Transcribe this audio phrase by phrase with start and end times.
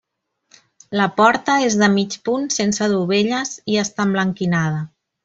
[0.99, 4.81] La porta és de mig punt sense dovelles i està emblanquinada.